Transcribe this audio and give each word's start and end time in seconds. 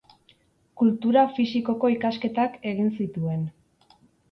Kultura 0.81 1.25
fisikoko 1.35 1.93
ikasketak 1.97 2.59
egin 2.73 2.91
zituen. 3.03 3.47